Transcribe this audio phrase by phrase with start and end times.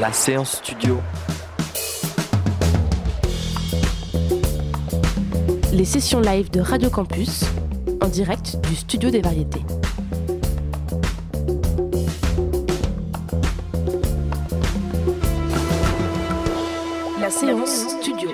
[0.00, 1.00] La séance studio.
[5.72, 7.44] Les sessions live de Radio Campus
[8.00, 9.62] en direct du studio des variétés.
[17.20, 18.30] La séance studio.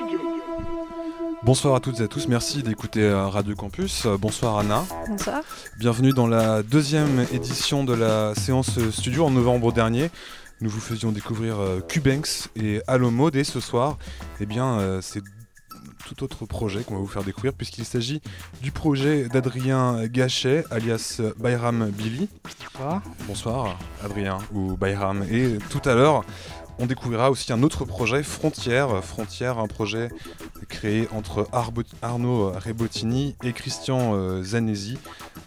[1.43, 4.07] Bonsoir à toutes et à tous, merci d'écouter euh, Radio Campus.
[4.07, 4.85] Euh, Bonsoir Anna.
[5.09, 5.41] Bonsoir.
[5.79, 10.11] Bienvenue dans la deuxième édition de la séance studio en novembre dernier.
[10.61, 13.97] Nous vous faisions découvrir euh, Cubanks et Allo Mode et ce soir,
[14.41, 15.23] eh bien, euh, c'est
[16.07, 18.21] tout autre projet qu'on va vous faire découvrir puisqu'il s'agit
[18.63, 22.29] du projet d'Adrien Gachet alias Bayram Billy.
[22.45, 23.03] Bonsoir.
[23.27, 25.25] Bonsoir Adrien ou Bayram.
[25.31, 26.25] Et tout à l'heure,
[26.79, 29.03] on découvrira aussi un autre projet, Frontière.
[29.05, 30.09] Frontière, un projet
[30.69, 34.99] créé entre Arbo- Arnaud Rebottini et Christian euh, Zanesi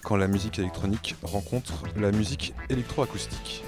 [0.03, 3.63] quand la musique électronique rencontre la musique électroacoustique.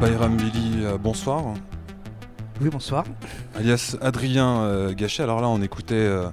[0.00, 1.54] Bayram Billy, euh, bonsoir.
[2.60, 3.04] Oui, bonsoir.
[3.56, 5.22] Alias Adrien euh, Gachet.
[5.22, 6.28] Alors là, on écoutait euh,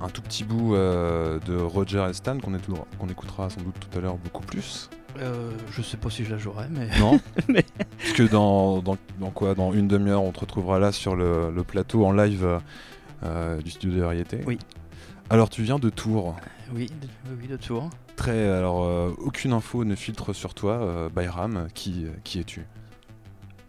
[0.00, 2.54] un tout petit bout euh, de Roger et Stan qu'on
[3.08, 4.88] écoutera sans doute tout à l'heure beaucoup plus.
[5.20, 6.88] Euh, je sais pas si je la jouerai, mais.
[7.00, 7.64] Non Mais-
[7.98, 9.54] Parce que dans, dans, dans quoi?
[9.54, 12.46] Dans une demi-heure, on te retrouvera là sur le, le plateau en live
[13.64, 14.40] du studio de variété.
[14.46, 14.58] Oui.
[15.30, 16.36] Alors, tu viens de Tours.
[16.72, 17.08] Oui, de,
[17.40, 17.90] oui, de Tours.
[18.16, 18.48] Très.
[18.48, 21.66] Alors, aucune info ne filtre sur toi, Bayram.
[21.74, 22.64] Qui, qui es-tu?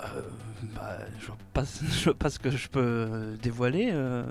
[0.01, 0.21] Euh,
[0.75, 3.89] bah, je vois pas, je vois pas ce que je peux dévoiler.
[3.91, 4.23] euh,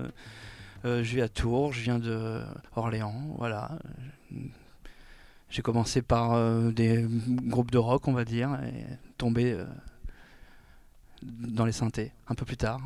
[0.84, 2.42] euh, je vis à Tours, je viens de
[2.76, 3.78] Orléans, voilà.
[5.50, 7.06] J'ai commencé par euh, des
[7.46, 8.84] groupes de rock, on va dire, et
[9.16, 9.64] tombé euh,
[11.22, 12.80] dans les synthés un peu plus tard.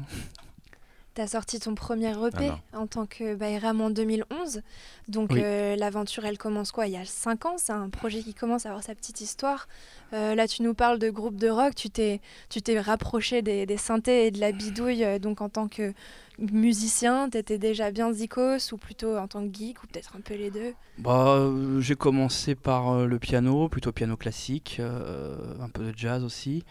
[1.15, 2.61] T'as sorti ton premier EP Alors.
[2.73, 4.63] en tant que Bayram en 2011.
[5.09, 5.41] Donc Oui.
[5.43, 8.65] euh, l'aventure, elle commence quoi Il y a 5 ans, c'est un projet qui commence
[8.65, 9.69] à avoir sa petite histoire.
[10.15, 13.67] Euh, là, tu nous parles de groupe de rock, tu t'es, tu t'es rapproché des,
[13.67, 15.05] des synthés et de la bidouille.
[15.05, 15.93] euh, donc en tant que
[16.39, 20.35] musicien, t'étais déjà bien zikos ou plutôt en tant que geek ou peut-être un peu
[20.35, 20.73] les deux?
[20.97, 21.51] Bah,
[21.81, 26.65] j'ai commencé par le piano, plutôt piano classique, un peu de jazz aussi.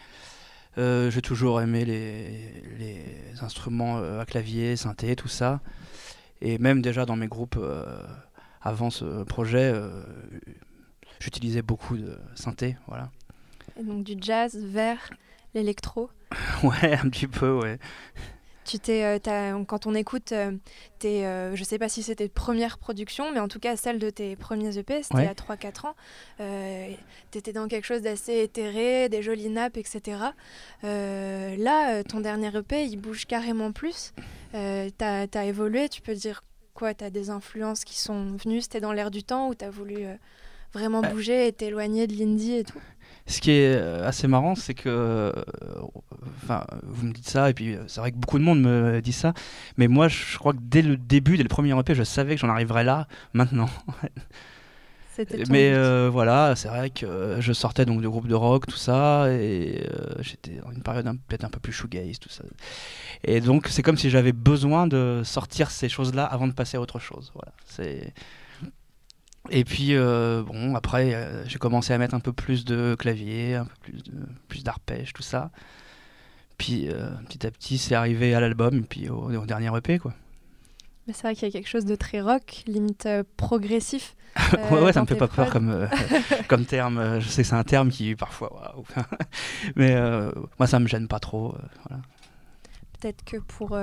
[0.78, 5.60] Euh, j'ai toujours aimé les, les instruments euh, à clavier, synthé, tout ça.
[6.40, 7.84] Et même déjà dans mes groupes euh,
[8.62, 9.72] avant ce projet,
[11.20, 13.10] j'utilisais beaucoup de synthé, voilà.
[13.78, 15.10] Et donc du jazz vers
[15.54, 16.10] l'électro.
[16.62, 17.78] Ouais, un petit peu, ouais.
[18.72, 20.50] Tu t'es, euh, quand on écoute euh,
[20.98, 24.08] tes, euh, je sais pas si c'était première production, mais en tout cas celle de
[24.08, 25.22] tes premiers EP, c'était Ouais.
[25.24, 25.94] il y a 3-4 ans.
[26.40, 26.88] Euh,
[27.30, 30.22] T'étais dans quelque chose d'assez éthéré, des jolies nappes, etc.
[30.84, 34.14] Euh, là, ton dernier EP, il bouge carrément plus.
[34.54, 36.94] T'as, t'as évolué, tu peux dire quoi?
[36.94, 40.14] T'as des influences qui sont venues, c'était dans l'air du temps ou t'as voulu euh,
[40.72, 41.08] vraiment Euh.
[41.10, 42.80] bouger et t'éloigner de l'indie et tout?
[43.26, 45.32] Ce qui est euh, assez marrant, c'est que, euh,
[46.42, 49.00] enfin, vous me dites ça, et puis euh, c'est vrai que beaucoup de monde me
[49.00, 49.32] dit ça,
[49.76, 52.40] mais moi, je crois que dès le début, dès le premier EP, je savais que
[52.40, 53.70] j'en arriverais là, maintenant.
[55.48, 55.76] Mais but.
[55.76, 59.86] euh, voilà, c'est vrai que je sortais donc de groupes de rock, tout ça, et
[59.90, 62.44] euh, j'étais dans une période un- peut-être un peu plus shoegaze, tout ça.
[63.24, 66.80] Et donc, c'est comme si j'avais besoin de sortir ces choses-là avant de passer à
[66.80, 67.32] autre chose.
[67.34, 68.14] Voilà, c'est.
[69.50, 73.56] Et puis, euh, bon, après, euh, j'ai commencé à mettre un peu plus de clavier,
[73.56, 74.12] un peu plus de
[74.48, 75.50] plus d'arpèges, tout ça.
[76.58, 79.98] Puis, euh, petit à petit, c'est arrivé à l'album, et puis au, au dernier EP,
[79.98, 80.14] quoi.
[81.06, 84.14] Mais c'est vrai qu'il y a quelque chose de très rock, limite progressif.
[84.70, 85.88] ouais, ouais, ça me fait pas peur comme,
[86.48, 87.18] comme terme.
[87.20, 88.84] Je sais que c'est un terme qui, parfois, waouh.
[89.76, 89.96] Mais
[90.60, 91.56] moi, ça me gêne pas trop.
[91.88, 92.02] voilà.
[93.00, 93.76] Peut-être que pour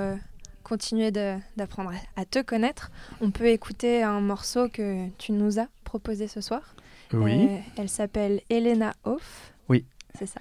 [0.70, 1.10] continuer
[1.56, 6.28] d'apprendre à, à te connaître, on peut écouter un morceau que tu nous as proposé
[6.28, 6.76] ce soir.
[7.12, 7.48] Oui.
[7.48, 9.52] Euh, elle s'appelle Elena Hoff.
[9.68, 9.84] Oui.
[10.16, 10.40] C'est ça.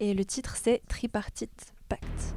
[0.00, 2.34] Et le titre, c'est Tripartite Pacte.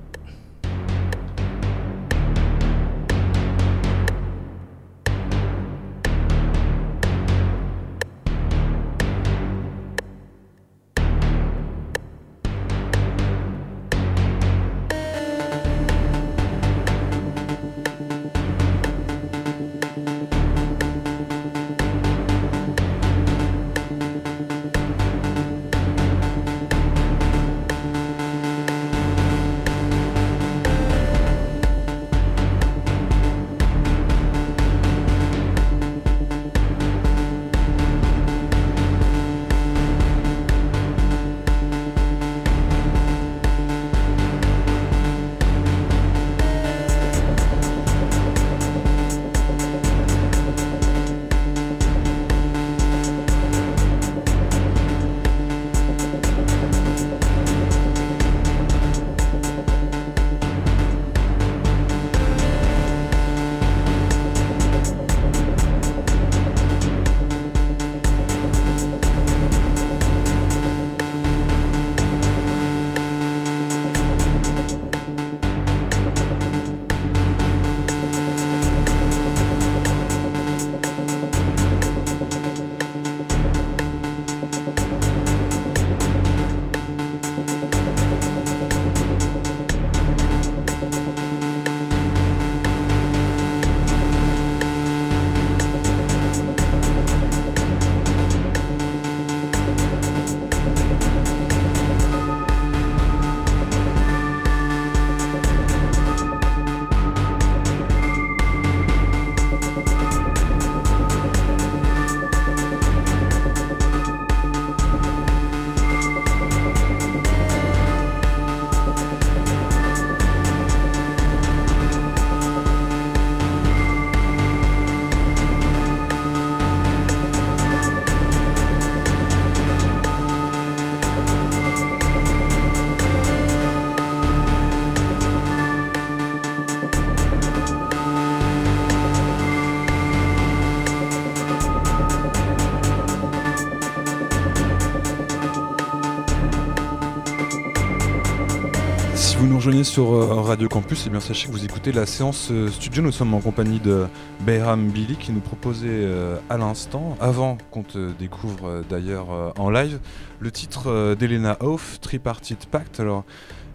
[149.93, 153.03] Sur euh, Radio Campus, et eh bien sachez que vous écoutez la séance euh, studio.
[153.03, 154.07] Nous sommes en compagnie de
[154.39, 159.99] Bayram Billy qui nous proposait euh, à l'instant, avant qu'on te découvre d'ailleurs en live,
[160.39, 163.01] le titre d'Elena Hoff, Tripartite Pact.
[163.01, 163.23] Alors,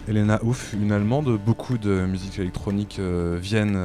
[0.08, 2.98] Elena Hoff, une Allemande, beaucoup de musique électronique
[3.40, 3.78] viennent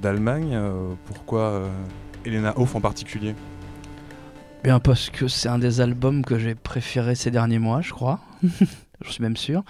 [0.00, 0.58] d'Allemagne.
[1.04, 1.64] pourquoi
[2.24, 3.34] Elena Hoff en particulier?
[4.64, 8.20] Bien parce que c'est un des albums que j'ai préféré ces derniers mois, je crois.
[8.42, 9.64] je suis même sûr.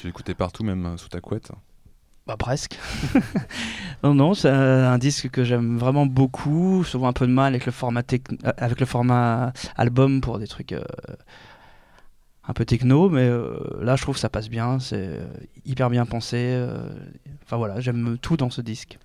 [0.00, 1.52] Tu l'écoutais partout, même euh, sous ta couette
[2.26, 2.78] bah presque.
[4.02, 6.84] non, non, c'est un disque que j'aime vraiment beaucoup.
[6.84, 10.46] Souvent un peu de mal avec le format, euh, avec le format album pour des
[10.46, 10.82] trucs euh,
[12.44, 13.28] un peu techno, mais
[13.80, 14.78] là je trouve que ça passe bien.
[14.78, 15.18] C'est
[15.66, 16.58] hyper bien pensé.
[17.42, 18.98] Enfin voilà, j'aime tout dans ce disque.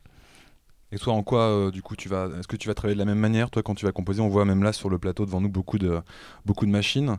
[0.91, 3.05] Et toi, en quoi, du coup, tu vas, est-ce que tu vas travailler de la
[3.05, 5.41] même manière, toi, quand tu vas composer On voit même là sur le plateau devant
[5.41, 6.01] nous beaucoup de,
[6.45, 7.17] beaucoup de machines.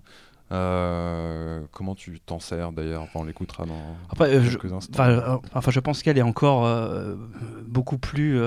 [0.52, 5.02] Euh, comment tu t'en sers d'ailleurs On l'écoutera dans Après, euh, quelques je, instants.
[5.02, 6.68] Euh, enfin, je pense qu'elle est encore
[7.66, 8.40] beaucoup plus.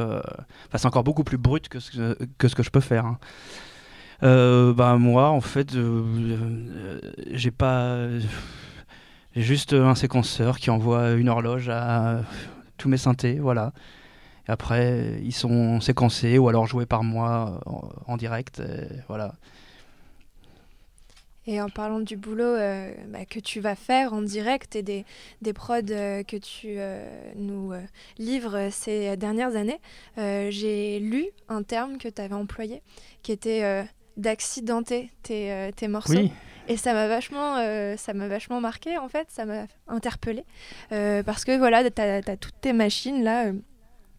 [0.76, 3.06] C'est encore beaucoup plus brute que ce que, ce que je peux faire.
[3.06, 3.20] Hein.
[4.22, 5.76] bah, moi, en fait,
[7.32, 7.98] j'ai pas.
[9.36, 12.22] J'ai juste un séquenceur qui envoie une horloge à
[12.78, 13.74] tous mes synthés, voilà.
[14.48, 18.64] Et après, ils sont séquencés ou alors joués par moi en, en direct,
[19.08, 19.36] voilà.
[21.48, 25.06] Et en parlant du boulot euh, bah, que tu vas faire en direct et des,
[25.42, 27.04] des prods euh, que tu euh,
[27.36, 27.74] nous
[28.18, 29.80] livres ces dernières années,
[30.18, 32.82] j'ai lu un terme que tu avais employé
[33.24, 33.86] qui était
[34.18, 36.30] d'accidenter tes, tes, morceaux.
[36.68, 37.56] Et ça m'a vachement,
[37.98, 40.44] ça m'a vachement marqué en fait, ça m'a interpellé
[40.90, 43.52] parce que voilà, tu as, toutes tes machines là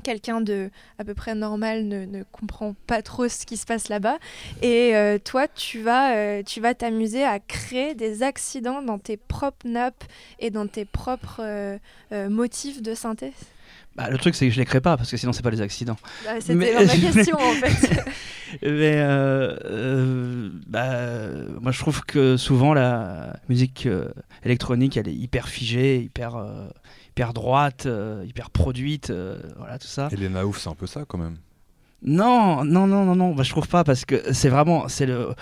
[0.00, 4.18] quelqu'un de à peu près normal ne, comprend pas trop ce qui se passe là-bas.
[4.62, 9.16] Et euh, toi, tu vas euh, tu vas t'amuser à créer des accidents dans tes
[9.16, 10.04] propres nappes
[10.38, 11.78] et dans tes propres euh,
[12.28, 13.32] motifs de synthèse?
[14.00, 15.60] Bah, le truc, c'est que je les crée pas parce que sinon, c'est pas des
[15.60, 15.96] accidents.
[16.24, 18.04] Bah, C'était ma question en fait.
[18.62, 18.96] Mais
[20.66, 20.88] bah,
[21.60, 23.88] moi, je trouve que souvent la musique
[24.44, 26.36] électronique, elle est hyper figée, hyper
[27.20, 30.08] hyper droite, euh, hyper produite, euh, voilà tout ça.
[30.12, 31.36] Et les Naouf, c'est un peu ça quand même.
[32.02, 35.34] Non, non, non, non, non, bah, je trouve pas parce que c'est vraiment, c'est le,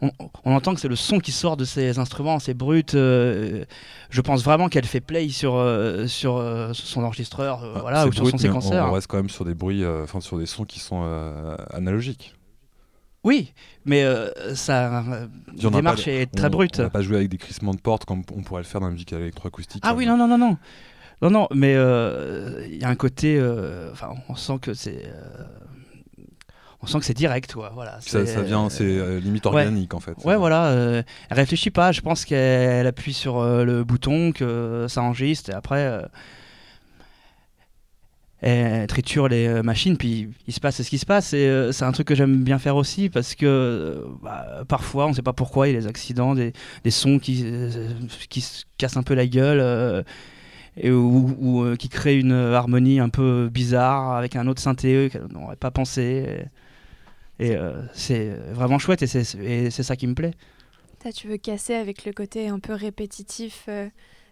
[0.00, 0.10] on,
[0.54, 2.94] entend que c'est le son qui sort de ces instruments, c'est brut.
[2.94, 3.64] Euh,
[4.08, 5.62] je pense vraiment qu'elle fait play sur,
[6.06, 8.88] sur son enregistreur, ah, voilà, ou sur son séquenceur.
[8.88, 11.02] On, reste quand même sur des bruits, enfin sur des sons qui sont
[11.72, 12.34] analogiques.
[13.22, 13.52] Oui,
[13.84, 14.04] mais
[14.54, 15.04] sa
[15.52, 16.80] démarche est très brute.
[16.80, 18.86] On va pas jouer avec des crissements de porte comme on pourrait le faire dans
[18.86, 19.82] la musique électroacoustique.
[19.84, 20.56] Ah oui, non, non, non, non.
[21.22, 23.40] Non, non, mais il y a un côté.
[23.92, 25.12] Enfin, on sent que c'est.
[26.82, 27.72] On sent que c'est direct, quoi.
[27.74, 27.98] Voilà.
[28.00, 30.14] Ça, vient, c'est limite organique en fait.
[30.24, 30.72] Ouais, voilà.
[31.30, 31.92] elle réfléchit pas.
[31.92, 36.00] Je pense qu'elle appuie sur le bouton, que ça enregistre, et après
[38.42, 41.32] elle triture les euh, machines, puis il se passe ce qui se passe.
[41.34, 45.06] Et euh, c'est un truc que j'aime bien faire aussi parce que euh, bah, parfois,
[45.06, 46.52] on ne sait pas pourquoi, il y a des accidents, des,
[46.84, 47.44] des sons qui,
[48.30, 50.04] qui se cassent un peu la gueule.
[50.76, 55.56] et, ou, qui créent une harmonie un peu bizarre avec un autre synthé qu'on n'aurait
[55.56, 56.02] pas pensé.
[56.02, 56.44] Et,
[57.94, 60.34] c'est vraiment chouette et c'est ça qui me plaît.
[61.14, 63.68] tu veux casser avec le côté un peu répétitif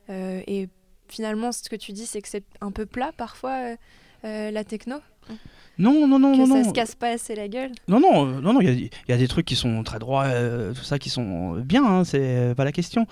[0.09, 0.69] et
[1.09, 3.77] finalement, ce que tu dis, c'est que c'est un peu plat parfois, euh,
[4.25, 4.97] euh, la techno?
[5.79, 6.47] Non, non, non, que non.
[6.47, 6.69] ça non.
[6.69, 7.73] se casse pas assez la gueule?
[7.87, 8.61] Non, non, euh, non, non.
[8.61, 10.29] Il y, a des trucs qui sont très droits,
[10.75, 11.85] tout ça, qui sont bien.
[11.85, 13.07] Hein, c'est pas la question.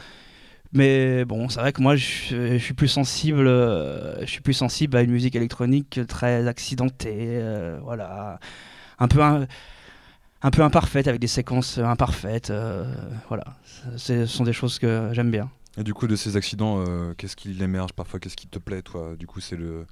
[0.72, 3.46] Mais bon, c'est vrai que moi, je, suis plus sensible.
[3.46, 7.40] je suis plus sensible à une musique électronique très accidentée,
[7.82, 8.40] voilà,
[8.98, 9.46] un peu un,
[10.46, 12.52] un, peu imparfaite avec des séquences imparfaites.
[13.28, 13.44] voilà,
[13.96, 15.50] ce sont des choses que j'aime bien.
[15.78, 18.18] Et du coup, de ces accidents, euh, qu'est-ce qui émerge parfois?
[18.18, 19.14] Qu'est-ce qui te plaît, toi?
[19.18, 19.86] Du coup, c'est le.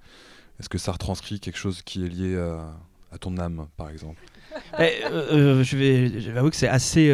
[0.58, 4.22] Est-ce que ça retranscrit quelque chose qui est lié à, ton âme, par exemple?
[4.78, 7.12] Eh, euh, euh, je, vais, je vais avouer que c'est assez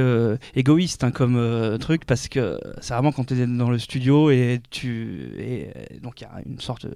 [0.55, 4.61] égoïste hein, comme truc parce que c'est vraiment quand tu es dans le studio et
[4.69, 6.87] tu et donc il y a une sorte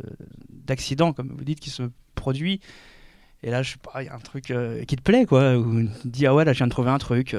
[0.51, 1.85] d'accident comme vous dites qui se
[2.15, 2.61] produit
[3.45, 5.83] et là je sais pas il y a un truc qui te plaît quoi ou
[5.83, 7.37] tu te dis ah ouais là je viens de trouver un truc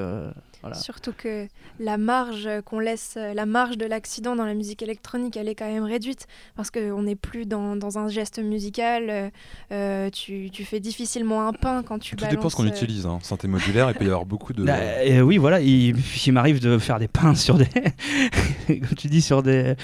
[0.74, 1.46] Surtout que
[1.78, 5.70] la marge qu'on laisse, la marge de l'accident dans la musique électronique, elle est quand
[5.70, 9.10] même réduite parce qu'on n'est plus dans, dans, un geste musical.
[9.10, 9.30] Euh,
[9.72, 12.30] euh, tu, tu, fais difficilement un pain quand tu Tout balances.
[12.30, 13.06] Tout dépend ce qu'on euh, utilise.
[13.06, 13.18] Hein.
[13.22, 14.64] Synthé modulaire, il peut y avoir beaucoup de.
[14.66, 15.60] Bah, oui, voilà.
[15.60, 15.96] Il,
[16.26, 17.66] il m'arrive de faire des pains sur des,
[18.66, 19.74] comme tu dis, sur des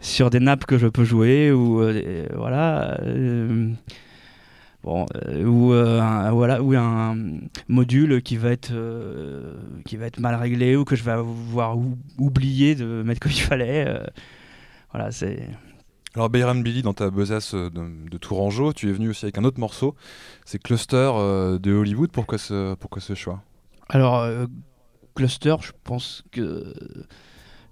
[0.00, 1.80] sur des nappes que je peux jouer ou
[2.34, 2.98] voilà
[4.84, 7.16] bon, euh, ou, euh, un, voilà, ou un
[7.68, 11.76] module qui va, être, euh, qui va être mal réglé ou que je vais avoir
[12.18, 14.00] oublié de mettre comme il fallait.
[14.92, 15.48] voilà, c'est.
[16.14, 17.70] Alors Bayram Billy, dans ta besace de,
[18.08, 19.96] de, Tourangeau, tu es venu aussi avec un autre morceau,
[20.44, 21.10] c'est Cluster
[21.60, 22.12] de Hollywood.
[22.12, 23.42] Pourquoi ce, pourquoi ce choix?
[23.88, 24.24] Alors
[25.16, 26.72] Cluster, je pense que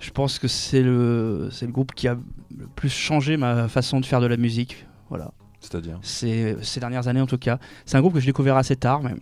[0.00, 2.18] je pense que c'est le c'est le groupe qui a
[2.58, 4.86] le plus changé ma façon de faire de la musique.
[5.08, 5.32] Voilà.
[5.62, 7.58] C'est-à-dire Ces dernières années en tout cas.
[7.86, 9.14] C'est un groupe que j'ai découvert assez tard, mais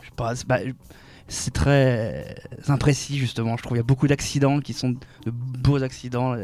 [0.00, 0.60] je sais pas,
[1.26, 2.36] c'est très
[2.68, 3.56] imprécis justement.
[3.56, 6.36] Je trouve qu'il y a beaucoup d'accidents qui sont de beaux accidents.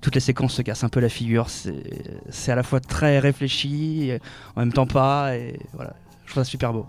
[0.00, 1.48] Toutes les séquences se cassent un peu la figure.
[1.48, 4.12] C'est à la fois très réfléchi,
[4.56, 5.36] en même temps pas.
[5.36, 5.94] Et voilà,
[6.26, 6.86] je trouve ça super beau.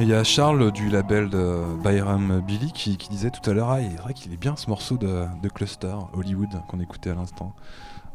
[0.00, 3.80] Il y a Charles du label de Byram Billy qui, disait tout à l'heure ah,
[3.80, 7.54] il est vrai qu'il est bien ce morceau de, Cluster Hollywood qu'on écoutait à l'instant.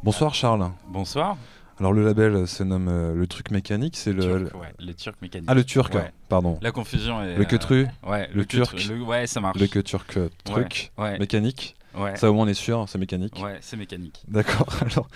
[0.03, 0.71] Bonsoir Charles.
[0.87, 1.37] Bonsoir.
[1.79, 4.49] Alors le label se nomme euh, le truc mécanique, c'est le,
[4.79, 5.49] les Turcs mécaniques.
[5.49, 5.97] Ah le turc,
[6.29, 6.59] pardon.
[6.61, 7.35] La confusion est.
[7.35, 8.77] Le que euh, ouais, le, turc.
[9.05, 9.59] ouais, ça marche.
[9.59, 11.75] Le que turc euh, truc mécanique.
[11.95, 12.15] Ouais.
[12.15, 13.39] Ça au moins on est sûr, c'est mécanique.
[13.41, 14.23] Ouais, c'est mécanique.
[14.27, 14.67] D'accord.
[14.81, 15.07] Alors,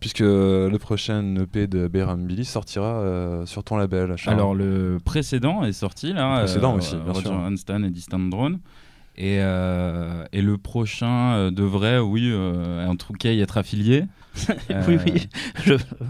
[0.00, 4.16] puisque le prochain EP de Bayram Billy sortira euh, sur ton label.
[4.26, 6.40] Alors le précédent est sorti là.
[6.40, 7.76] Le précédent euh, aussi, bien Roger sûr.
[7.84, 8.60] et Distant Drone.
[9.16, 14.06] Et, euh, et, le prochain devrait, oui, en tout cas, y être affilié.
[14.88, 15.28] oui, oui.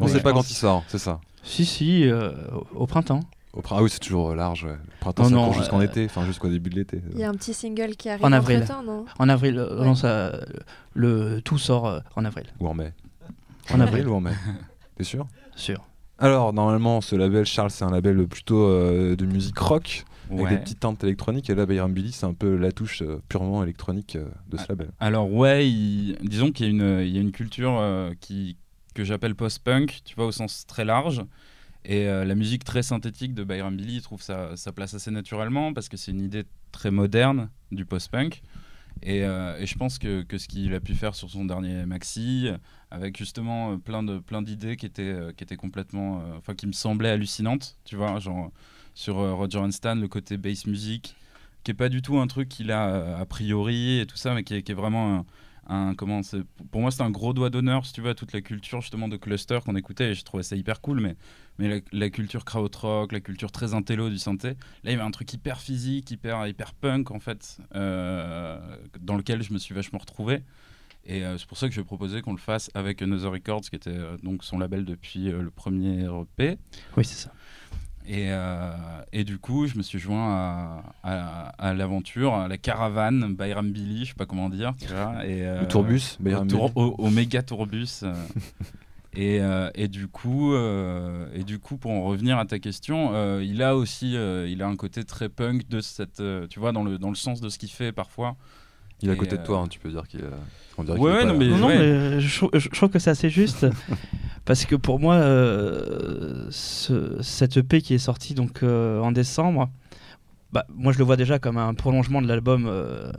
[0.00, 2.08] on ne sait pas quand il sort, c'est ça Si, si,
[2.74, 3.20] au printemps.
[3.54, 4.64] Au printemps, ah oui, c'est toujours large.
[4.64, 4.72] Ouais.
[4.72, 7.00] Le printemps, Non, ça jusqu'en euh, été, enfin jusqu'au début de l'été.
[7.12, 8.58] Il y a un petit single qui arrive En avril.
[8.58, 9.04] entre-temps, non?
[9.18, 9.84] En avril, euh, Ouais.
[9.86, 10.40] non, ça,
[10.94, 12.92] le tout sort euh, en avril, Ou en mai.
[13.72, 14.08] En avril.
[14.08, 14.32] ou en mai
[14.96, 15.26] T'es sûr?
[15.56, 15.84] Sûr.
[16.18, 20.56] Alors, normalement, ce label, Charles, c'est un label plutôt euh, de musique rock, avec des
[20.58, 21.48] petites teintes électroniques.
[21.50, 24.64] Et là, Bayram Billy, c'est un peu la touche euh, purement électronique euh, de ce
[24.68, 24.90] label.
[25.00, 28.56] Alors ouais, il- disons qu'il y a une, il y a une culture euh, qui,
[28.94, 31.22] que j'appelle post-punk, tu vois, au sens très large.
[31.84, 35.88] Et euh, la musique très synthétique de Byron Billy trouve sa, place assez naturellement parce
[35.88, 38.42] que c'est une idée très moderne du post-punk.
[39.02, 41.84] Et, euh, et je pense que, que ce qu'il a pu faire sur son dernier
[41.84, 42.48] maxi,
[42.90, 46.72] avec justement euh, plein de plein d'idées qui étaient qui étaient complètement, enfin qui me
[46.72, 48.50] semblaient hallucinantes, tu vois, genre
[48.94, 51.16] sur Roger and le côté bass music,
[51.64, 54.44] qui est pas du tout un truc qu'il a a priori et tout ça, mais
[54.44, 55.26] qui est, qui est vraiment
[56.70, 59.08] pour moi c'est un gros doigt d'honneur si tu veux à toute la culture justement
[59.08, 61.14] de cluster qu'on écoutait et je trouvais ça hyper cool
[61.58, 65.10] mais la, culture krautrock la culture très intello du synthé là il y avait un
[65.10, 68.58] truc hyper physique hyper hyper punk en fait euh,
[69.00, 70.42] dans lequel je me suis vachement retrouvé
[71.06, 73.62] et euh, c'est pour ça que je vais proposer qu'on le fasse avec Another Records
[73.62, 76.58] qui était euh, donc son label depuis le premier EP
[76.96, 77.32] Oui, c'est ça.
[78.06, 78.70] Et, euh,
[79.12, 83.70] et du coup, je me suis joint à, à- à l'aventure, à la caravane Bayram
[83.70, 84.72] Billy, je sais pas comment dire.
[84.80, 87.86] Tu vois, et, euh, Le tourbus, au, Bayram au- au méga tourbus.
[88.02, 88.14] euh.
[89.14, 93.10] et, euh, et du coup, euh, et du coup, pour en revenir à ta question,
[93.14, 96.82] euh, il a aussi, il a un côté très punk de cette, tu vois, dans
[96.84, 98.36] le dans le sens de ce qu'il fait parfois.
[99.04, 100.24] Il est à côté de euh, toi, hein, tu peux dire qu'il est,
[100.98, 101.78] Ouais, est ouais, non, mais- Non, non, ouais.
[101.78, 103.66] mais je, trou- je trouve que c'est assez juste
[104.44, 109.70] parce que pour moi, euh, ce- cette EP qui est sortie donc euh, en décembre,
[110.52, 113.10] bah, moi je le vois déjà comme un prolongement de l'album euh,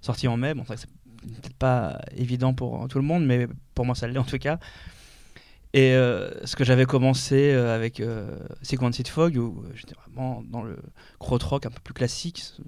[0.00, 0.54] sorti en mai.
[0.54, 0.88] Bon, c'est
[1.22, 4.58] peut-être pas évident pour tout le monde, mais pour moi ça l'est en tout cas.
[5.72, 10.62] Et euh, ce que j'avais commencé euh, avec euh, Sequenced Fog, où j'étais vraiment dans
[10.62, 10.76] le
[11.20, 12.60] rock un peu plus classique, ce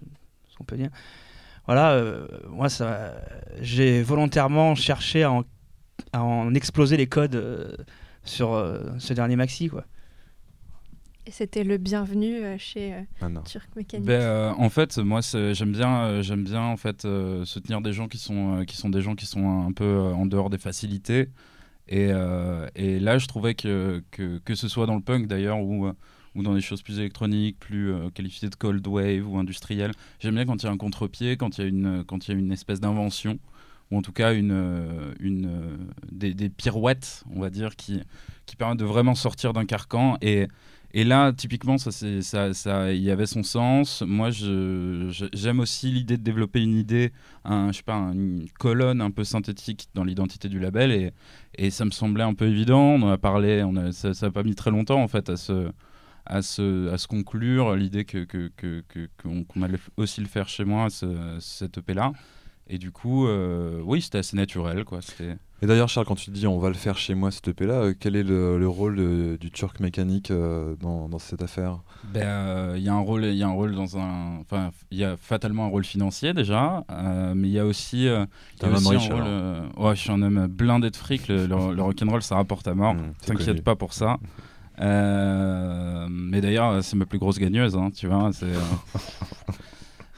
[0.49, 0.91] ce qu'on peut dire.
[1.67, 3.15] Voilà, euh, moi, ça,
[3.61, 5.45] j'ai volontairement cherché à en,
[6.13, 7.77] à en exploser les codes euh,
[8.25, 9.85] sur euh, ce dernier maxi, quoi.
[11.25, 13.29] Et c'était le bienvenu euh, chez euh, Ah.
[13.45, 14.07] Turk Mécanique.
[14.07, 17.93] Ben, euh, en fait, moi, j'aime bien, euh, j'aime bien en fait euh, soutenir des
[17.93, 20.51] gens qui sont, euh, qui sont des gens qui sont un peu euh, en dehors
[20.51, 21.29] des facilités.
[21.89, 25.61] Et, euh, et là, je trouvais que, que que ce soit dans le punk d'ailleurs
[25.61, 25.93] ou euh,
[26.35, 30.35] ou dans des choses plus électroniques, plus euh, qualifiées de cold wave ou industrielles, j'aime
[30.35, 32.35] bien quand il y a un contre-pied, quand il y a une quand il y
[32.35, 33.39] a une espèce d'invention
[33.91, 35.77] ou en tout cas une euh, une euh,
[36.11, 38.01] des, pirouettes, on va dire, qui
[38.47, 40.49] qui permettent de vraiment sortir d'un carcan et
[40.95, 44.03] et là, typiquement, ça, c'est, ça, ça, y avait son sens.
[44.07, 47.13] Moi, je, j'aime aussi l'idée de développer une idée,
[47.45, 51.13] un, je sais pas, une colonne un peu synthétique dans l'identité du label, et,
[51.57, 52.83] et ça me semblait un peu évident.
[52.83, 55.31] On en a parlé, on a, ça, ça a pas mis très longtemps en fait
[55.31, 55.71] à se,
[56.27, 60.27] à se, à se conclure l'idée que, que, que, que- qu'on, qu'on allait aussi le
[60.29, 62.13] faire chez moi, ce, cette EP là.
[62.69, 65.01] Et du coup, euh, oui, c'était assez naturel, quoi.
[65.61, 67.75] Et d'ailleurs, Charles, quand tu dis on va le faire chez moi, cette EP là,
[67.75, 71.81] euh, quel est le, le rôle de- du Turc mécanique euh, dans, dans cette affaire?
[72.15, 74.71] Ben, euh, il y a un rôle, il y a un rôle dans un, enfin,
[74.91, 78.25] il y a fatalement un rôle financier déjà, euh, mais il y a aussi, euh,
[78.63, 81.29] y a un aussi riche, rôle, euh, ouais, je suis un homme blindé de fric.
[81.29, 82.95] Le, le, le rock'n'roll, ça rapporte à mort.
[82.95, 83.13] Mmh.
[83.27, 84.19] T'inquiète pas pour ça.
[84.81, 88.31] Euh, mais d'ailleurs, c'est ma plus grosse gagneuse, hein, tu vois.
[88.43, 88.61] euh,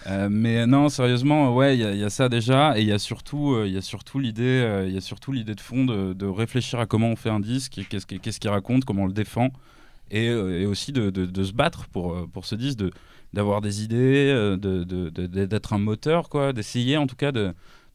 [0.06, 3.62] euh, mais non, sérieusement, ouais, il y, a- ça déjà, et il y a surtout,
[3.64, 6.78] il y a surtout l'idée, il y a surtout l'idée de fond de, de réfléchir
[6.78, 9.48] à comment on fait un disque, qu'est-ce qu'il raconte, comment on le défend,
[10.10, 10.30] et,
[10.66, 12.80] aussi de, se battre pour, pour ce disque,
[13.32, 17.32] d'avoir des idées, d'être un moteur, quoi, d'essayer en tout cas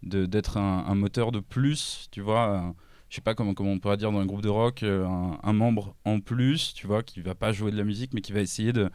[0.03, 2.73] d'être un, un moteur de plus, tu vois.
[3.09, 5.37] Je sais pas comment, comment on pourrait dire dans un groupe de rock, euh, un,
[5.43, 8.31] un membre en plus, tu vois, qui va pas jouer de la musique, mais qui
[8.33, 8.89] va essayer de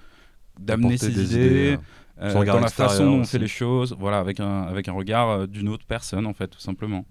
[0.59, 1.77] d'amener ses des idées,
[2.21, 4.63] euh, euh, son regard dans la façon dont on fait les choses, voilà, avec un,
[4.63, 7.05] avec un regard euh, d'une autre personne, en fait, tout simplement.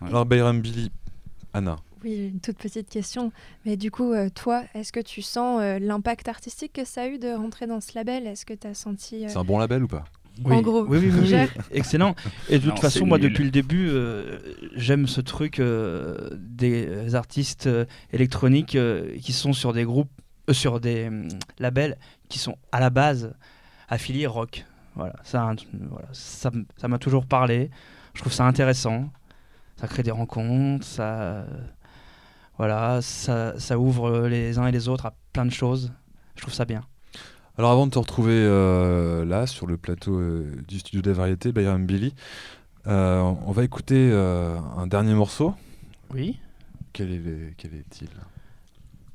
[0.00, 0.08] Ouais.
[0.08, 0.90] Alors, Bayram Billy,
[1.52, 3.30] Anna, Oui, une toute petite question.
[3.66, 7.08] Mais du coup, euh, toi, est-ce que tu sens euh, l'impact artistique que ça a
[7.08, 8.26] eu de rentrer dans ce label?
[8.26, 9.24] Est-ce que tu as senti.
[9.26, 10.04] euh, c'est un bon label ou pas?
[10.44, 11.26] En gros, oui, oui, oui, oui.
[11.26, 11.48] gère.
[11.72, 12.14] excellent.
[12.48, 13.30] Et de toute Non, façon, moi, nul.
[13.30, 14.38] depuis le début, euh,
[14.74, 20.10] j'aime ce truc euh, des artistes euh, électroniques euh, qui sont sur des groupes,
[20.48, 21.10] euh, sur des
[21.58, 21.96] labels
[22.28, 23.32] qui sont à la base
[23.88, 24.64] affiliés rock.
[24.94, 25.54] Voilà, ça,
[25.90, 26.50] voilà, ça,
[26.88, 27.70] m'a toujours parlé.
[28.14, 29.08] Je trouve ça intéressant.
[29.76, 31.46] Ça crée des rencontres, ça,
[32.56, 35.92] voilà, ça, ça ouvre les uns et les autres à plein de choses.
[36.34, 36.82] Je trouve ça bien.
[37.58, 41.50] Alors avant de te retrouver euh, là sur le plateau euh, du studio des variétés,
[41.50, 42.14] Bayram Billy,
[42.86, 45.54] euh, on va écouter un dernier morceau.
[46.14, 46.38] Oui.
[46.92, 48.08] Quel est- quel est-il?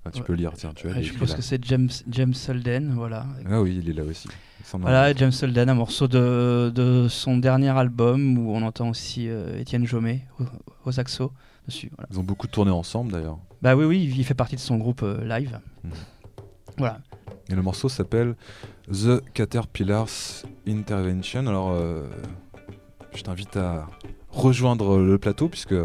[0.05, 0.91] Ah, tu peux lire, tiens, tu as.
[0.91, 1.35] Ouais, il je pense là.
[1.37, 3.25] que c'est James, James Holden, voilà.
[3.49, 4.27] Ah oui, il est là aussi.
[4.73, 9.85] Voilà, James Holden, un morceau de, de son dernier album où on entend aussi Étienne
[9.85, 10.43] Jomet au,
[10.89, 11.31] au saxo
[11.65, 11.89] dessus.
[11.95, 12.09] Voilà.
[12.11, 13.37] Ils ont beaucoup tourné ensemble d'ailleurs.
[13.61, 15.57] Bah oui, oui, il fait partie de son groupe live.
[15.85, 15.91] Mhm.
[16.77, 16.99] Voilà.
[17.49, 18.35] Et le morceau s'appelle
[18.91, 21.47] The Caterpillars Intervention.
[21.47, 22.07] Alors, euh,
[23.15, 23.87] je t'invite à
[24.29, 25.75] rejoindre le plateau, puisque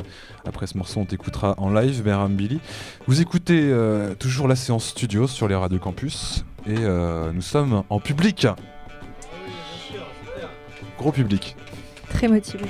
[0.47, 2.61] après ce morceau, on t'écoutera en live, Behram Billy.
[3.07, 7.83] Vous écoutez euh, toujours la séance studio sur les radios campus, et euh, nous sommes
[7.90, 8.47] en public.
[10.97, 11.57] Gros public.
[12.11, 12.64] Très motivé.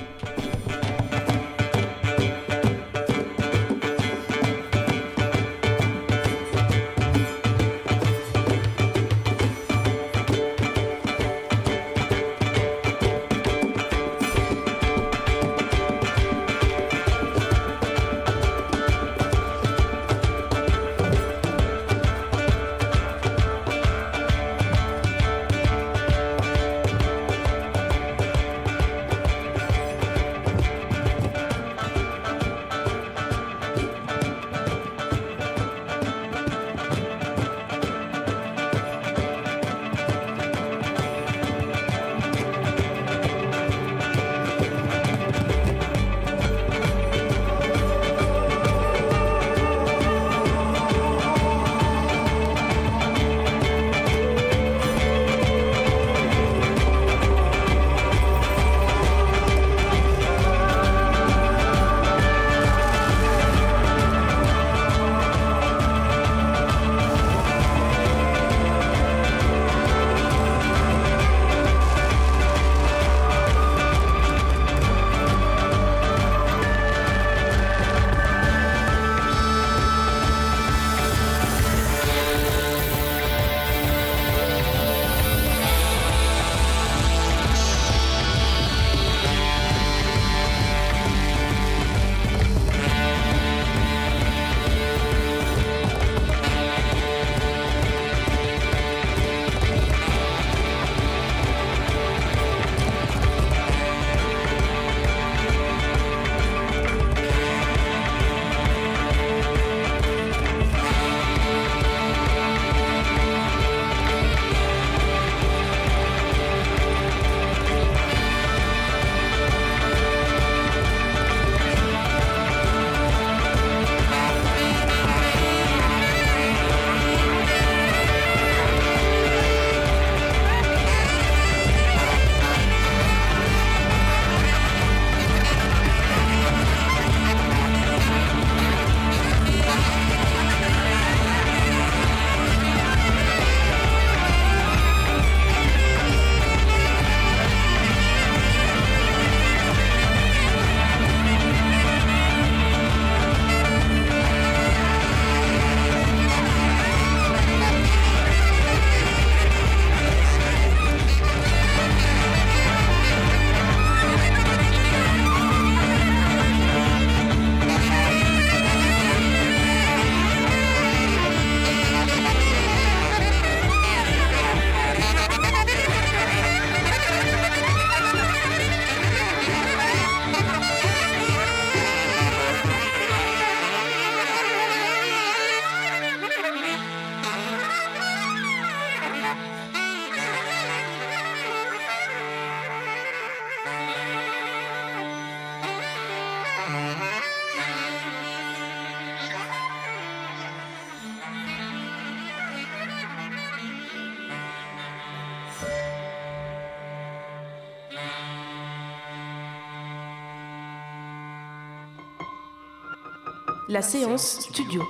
[213.68, 214.83] La séance studio.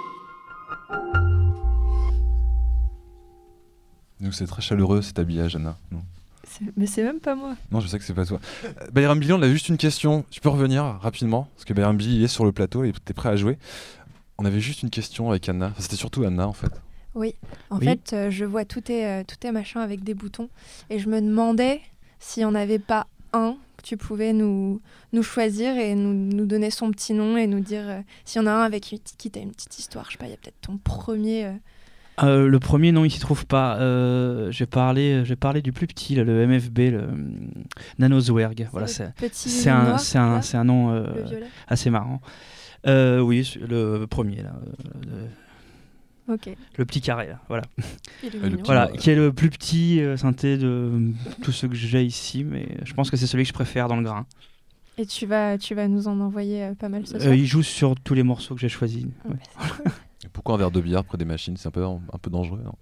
[4.21, 5.77] Nous, c'est très chaleureux cet habillage, Anna.
[5.91, 6.03] Non,
[6.77, 7.55] Mais c'est même pas moi.
[7.71, 8.41] Non, je sais que c'est pas toi.
[8.65, 10.25] Euh, Bayram Billy, on a juste une question.
[10.31, 13.29] Tu peux revenir rapidement Parce que Bayram Billy est sur le plateau et t'es prêt
[13.31, 13.59] à jouer.
[14.39, 15.67] On avait juste une question avec Anna.
[15.67, 16.73] Enfin, C'était surtout Anna, en fait.
[17.15, 17.35] Oui.
[17.71, 17.85] En Oui.
[17.85, 20.49] fait, euh, je vois tout est, euh, tout est machin avec des boutons.
[20.91, 21.81] Et je me demandais
[22.21, 24.81] s'il n'y en avait pas un tu pouvais nous,
[25.13, 28.45] nous choisir et nous, nous donner son petit nom et nous dire euh, s'il y
[28.45, 30.07] en a un avec qui t'a une petite histoire.
[30.07, 31.47] Je sais pas, il y a peut-être ton premier.
[31.47, 31.53] euh,
[32.23, 33.79] Euh, le premier, non, il s'y trouve pas.
[34.51, 37.41] J'ai parlé, j'ai parlé du plus petit, là, le MFB, le hum,
[37.99, 38.69] Nanozwerg.
[38.73, 41.05] Voilà, c'est un, c'est un, un nom
[41.69, 42.21] assez marrant.
[42.87, 44.53] Oui, le premier, là.
[45.07, 45.29] le-
[46.77, 47.63] Le petit carré, là, voilà.
[48.21, 51.13] Petit- Voilà, qui est le plus petit euh, synthé de
[51.43, 53.97] tous ceux que j'ai ici, mais je pense que c'est celui que je préfère dans
[53.97, 54.27] le grain.
[54.99, 57.35] Et tu vas, tu vas nous en envoyer euh, pas mal ce Euh, soir.
[57.35, 59.05] il joue sur tous les morceaux que j'ai choisis.
[59.25, 59.37] ouais.
[60.25, 61.57] Et Pourquoi un verre de bière près des machines?
[61.57, 62.61] C'est un peu, un peu dangereux.
[62.65, 62.75] non?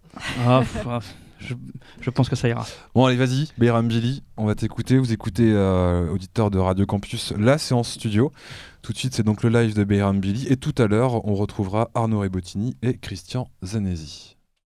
[0.47, 1.01] Ah, pff, ah,
[1.39, 1.53] je,
[2.01, 2.67] je pense que ça ira.
[2.95, 4.97] Bon, allez, vas-y, Bayram Billy, on va t'écouter.
[4.97, 8.33] Vous écoutez, euh, auditeur de Radio Campus, la séance studio.
[8.87, 10.47] Tout de suite, c'est donc le live de Bayram Billy.
[10.47, 14.36] Et tout à l'heure, on retrouvera Arnaud Rebottini et Christian Zanesi.